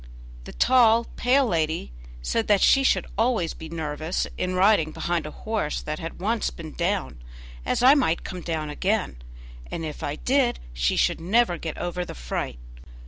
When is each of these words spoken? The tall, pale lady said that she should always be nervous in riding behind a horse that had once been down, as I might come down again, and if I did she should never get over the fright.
The 0.45 0.51
tall, 0.53 1.05
pale 1.15 1.45
lady 1.45 1.91
said 2.23 2.47
that 2.47 2.61
she 2.61 2.81
should 2.81 3.05
always 3.19 3.53
be 3.53 3.69
nervous 3.69 4.25
in 4.35 4.55
riding 4.55 4.89
behind 4.91 5.27
a 5.27 5.37
horse 5.45 5.79
that 5.83 5.99
had 5.99 6.19
once 6.19 6.49
been 6.49 6.71
down, 6.71 7.21
as 7.67 7.83
I 7.83 7.93
might 7.93 8.23
come 8.23 8.41
down 8.41 8.71
again, 8.71 9.21
and 9.69 9.85
if 9.85 10.01
I 10.01 10.15
did 10.15 10.59
she 10.73 10.95
should 10.95 11.21
never 11.21 11.59
get 11.59 11.77
over 11.77 12.03
the 12.03 12.15
fright. 12.15 12.57